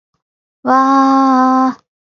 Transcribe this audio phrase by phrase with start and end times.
[0.63, 1.85] わああああ